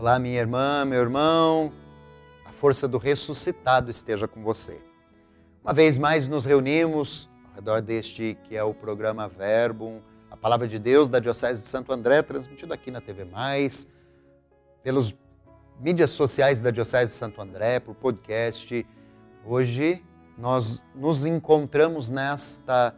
[0.00, 1.70] Olá, minha irmã, meu irmão.
[2.46, 4.80] A força do ressuscitado esteja com você.
[5.62, 10.66] Uma vez mais nos reunimos ao redor deste que é o programa Verbo, a palavra
[10.66, 13.92] de Deus da Diocese de Santo André, transmitido aqui na TV Mais,
[14.82, 15.14] pelos
[15.78, 18.86] mídias sociais da Diocese de Santo André, por podcast.
[19.44, 20.02] Hoje
[20.38, 22.94] nós nos encontramos nesta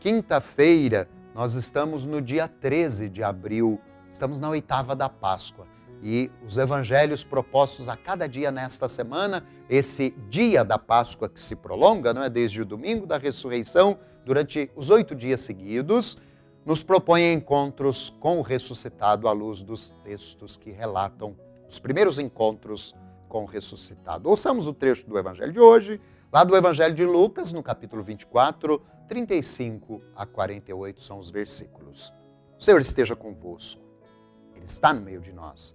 [0.00, 3.80] quinta-feira, nós estamos no dia 13 de abril
[4.10, 5.66] Estamos na oitava da Páscoa
[6.02, 11.56] e os evangelhos propostos a cada dia nesta semana, esse dia da Páscoa que se
[11.56, 16.18] prolonga, não é desde o domingo da ressurreição, durante os oito dias seguidos,
[16.64, 21.36] nos propõe encontros com o ressuscitado à luz dos textos que relatam
[21.68, 22.94] os primeiros encontros
[23.28, 24.28] com o ressuscitado.
[24.28, 26.00] Ouçamos o trecho do evangelho de hoje,
[26.32, 32.12] lá do evangelho de Lucas, no capítulo 24, 35 a 48 são os versículos.
[32.58, 33.87] O Senhor esteja convosco
[34.64, 35.74] está no meio de nós.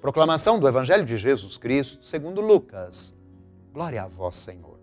[0.00, 3.16] Proclamação do Evangelho de Jesus Cristo, segundo Lucas.
[3.72, 4.78] Glória a vós, Senhor.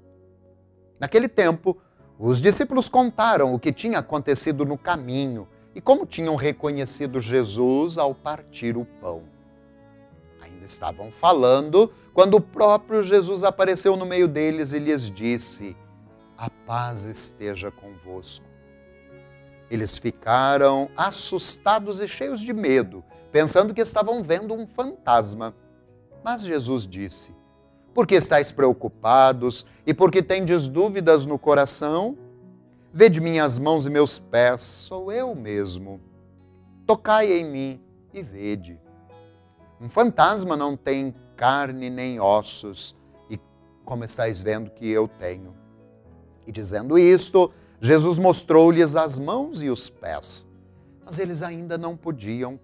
[0.99, 1.77] Naquele tempo,
[2.17, 8.15] os discípulos contaram o que tinha acontecido no caminho e como tinham reconhecido Jesus ao
[8.15, 9.23] partir o pão.
[10.41, 15.77] Ainda estavam falando quando o próprio Jesus apareceu no meio deles e lhes disse:
[16.37, 18.45] A paz esteja convosco.
[19.69, 25.53] Eles ficaram assustados e cheios de medo pensando que estavam vendo um fantasma.
[26.23, 27.33] Mas Jesus disse:
[27.93, 32.17] Por que estáis preocupados e por que tendes dúvidas no coração?
[32.91, 36.01] Vede minhas mãos e meus pés, sou eu mesmo.
[36.87, 37.81] Tocai em mim
[38.13, 38.79] e vede.
[39.79, 42.97] Um fantasma não tem carne nem ossos,
[43.29, 43.39] e
[43.85, 45.55] como estáis vendo que eu tenho.
[46.45, 50.49] E dizendo isto, Jesus mostrou-lhes as mãos e os pés.
[51.05, 52.59] Mas eles ainda não podiam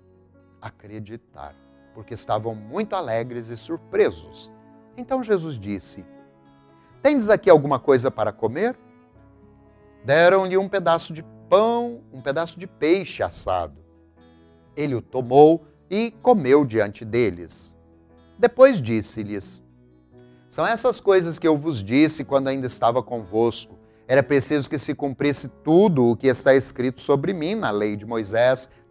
[0.66, 1.56] acreditar,
[1.94, 4.52] porque estavam muito alegres e surpresos.
[4.98, 6.04] Então Jesus disse:
[7.04, 8.76] Tendes aqui alguma coisa para comer?
[10.04, 13.80] Deram-lhe um pedaço de pão, um pedaço de peixe assado.
[14.76, 17.76] Ele o tomou e comeu diante deles.
[18.38, 19.64] Depois disse-lhes:
[20.50, 23.76] São essas coisas que eu vos disse quando ainda estava convosco.
[24.08, 28.06] Era preciso que se cumprisse tudo o que está escrito sobre mim na lei de
[28.06, 28.70] Moisés,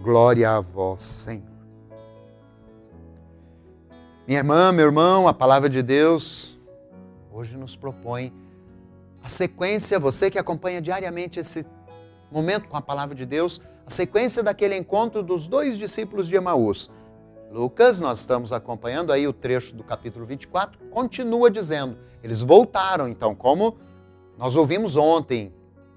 [0.00, 1.52] Glória a vós, Senhor.
[4.26, 6.58] Minha irmã, meu irmão, a palavra de Deus
[7.32, 8.32] hoje nos propõe
[9.22, 11.66] a sequência, você que acompanha diariamente esse
[12.30, 16.90] momento com a palavra de Deus, a sequência daquele encontro dos dois discípulos de Emaús.
[17.50, 23.34] Lucas, nós estamos acompanhando aí o trecho do capítulo 24, continua dizendo: eles voltaram, então,
[23.34, 23.76] como
[24.38, 25.52] nós ouvimos ontem,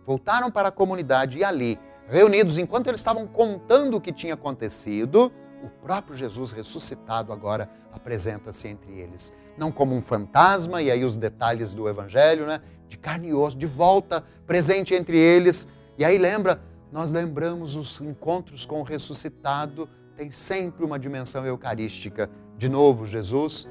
[0.06, 5.32] voltaram para a comunidade e ali, reunidos enquanto eles estavam contando o que tinha acontecido,
[5.64, 9.34] o próprio Jesus ressuscitado agora apresenta-se entre eles.
[9.58, 12.62] Não como um fantasma, e aí os detalhes do Evangelho, né?
[12.88, 15.68] De carne e osso, de volta, presente entre eles.
[15.98, 16.62] E aí lembra,
[16.92, 22.30] nós lembramos os encontros com o ressuscitado, tem sempre uma dimensão eucarística.
[22.58, 23.68] De novo, Jesus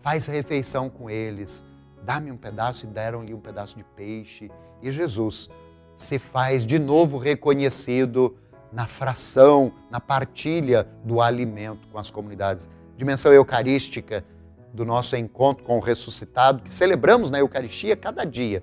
[0.00, 1.64] faz refeição com eles,
[2.04, 4.50] dá-me um pedaço e deram-lhe um pedaço de peixe.
[4.80, 5.48] E Jesus
[5.96, 8.36] se faz de novo reconhecido
[8.72, 12.68] na fração, na partilha do alimento com as comunidades.
[12.96, 14.24] Dimensão eucarística
[14.72, 18.62] do nosso encontro com o ressuscitado, que celebramos na Eucaristia cada dia,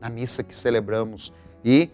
[0.00, 1.32] na missa que celebramos.
[1.64, 1.90] E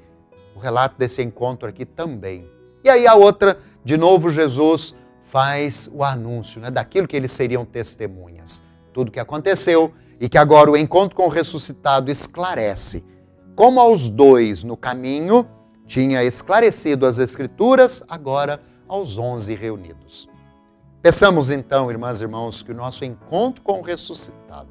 [0.54, 2.48] o relato desse encontro aqui também.
[2.84, 7.64] E aí a outra, de novo, Jesus faz o anúncio né, daquilo que eles seriam
[7.64, 8.62] testemunhas.
[8.92, 13.04] Tudo que aconteceu e que agora o encontro com o ressuscitado esclarece.
[13.58, 15.44] Como aos dois no caminho
[15.84, 20.28] tinha esclarecido as Escrituras, agora aos onze reunidos.
[21.02, 24.68] Peçamos então, irmãs e irmãos, que o nosso encontro com o ressuscitado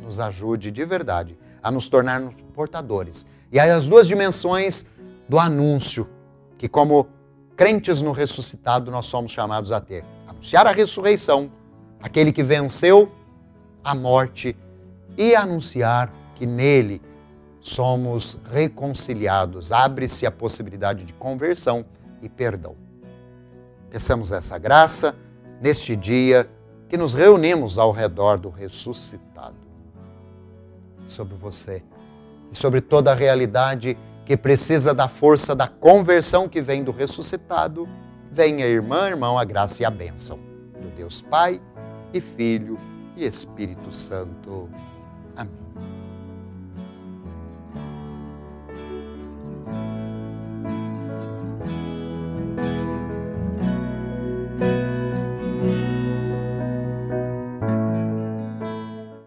[0.00, 3.26] nos ajude de verdade a nos tornarmos portadores.
[3.50, 4.86] E as duas dimensões
[5.28, 6.08] do anúncio,
[6.56, 7.08] que como
[7.56, 10.04] crentes no ressuscitado nós somos chamados a ter.
[10.28, 11.50] Anunciar a ressurreição,
[12.00, 13.10] aquele que venceu
[13.82, 14.56] a morte
[15.18, 17.09] e anunciar que nele
[17.60, 19.70] somos reconciliados.
[19.72, 21.84] Abre-se a possibilidade de conversão
[22.22, 22.74] e perdão.
[23.90, 25.14] Peçamos essa graça
[25.60, 26.48] neste dia
[26.88, 29.56] que nos reunimos ao redor do ressuscitado.
[31.06, 31.82] Sobre você
[32.50, 37.88] e sobre toda a realidade que precisa da força da conversão que vem do ressuscitado,
[38.30, 40.38] venha, irmã, irmão, a graça e a bênção
[40.80, 41.60] do Deus Pai
[42.12, 42.78] e Filho
[43.16, 44.68] e Espírito Santo.